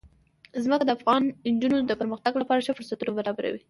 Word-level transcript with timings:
ځمکه 0.63 0.85
د 0.85 0.91
افغان 0.97 1.23
نجونو 1.55 1.77
د 1.85 1.91
پرمختګ 2.01 2.33
لپاره 2.41 2.63
ښه 2.65 2.73
فرصتونه 2.77 3.11
برابروي. 3.19 3.59